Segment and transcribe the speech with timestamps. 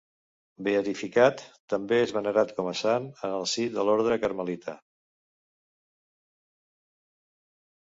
[0.67, 1.43] Beatificat,
[1.73, 4.77] també és venerat com a sant en el si de l'orde carmelita.